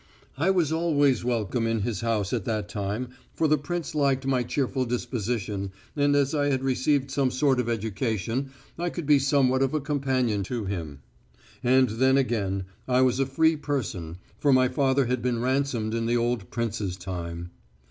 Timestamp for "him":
10.65-11.01